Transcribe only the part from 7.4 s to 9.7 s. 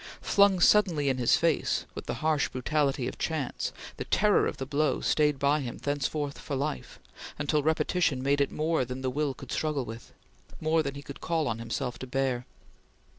repetition made it more than the will could